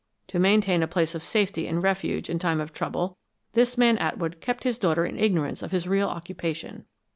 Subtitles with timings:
[0.29, 3.19] To maintain a place of safety and refuge in time of trouble,
[3.53, 6.85] this man Atwood kept his daughter in ignorance of his real occupation.